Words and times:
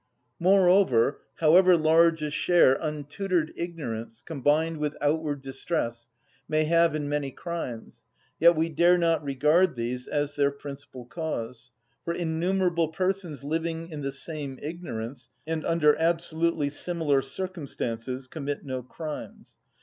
Moreover, 0.39 1.19
however 1.35 1.77
large 1.77 2.23
a 2.23 2.31
share 2.31 2.73
untutored 2.73 3.53
ignorance, 3.55 4.23
combined 4.23 4.77
with 4.77 4.97
outward 4.99 5.43
distress, 5.43 6.07
may 6.49 6.63
have 6.65 6.95
in 6.95 7.07
many 7.07 7.29
crimes, 7.29 8.03
yet 8.39 8.55
we 8.55 8.67
dare 8.67 8.97
not 8.97 9.23
regard 9.23 9.75
these 9.75 10.07
as 10.07 10.33
their 10.33 10.49
principal 10.49 11.05
cause, 11.05 11.69
for 12.03 12.15
innumerable 12.15 12.87
persons 12.87 13.43
living 13.43 13.89
in 13.91 14.01
the 14.01 14.11
same 14.11 14.57
ignorance 14.63 15.29
and 15.45 15.63
under 15.65 15.95
absolutely 15.95 16.69
similar 16.71 17.21
circumstances 17.21 18.25
commit 18.25 18.65
no 18.65 18.81
crimes. 18.81 19.59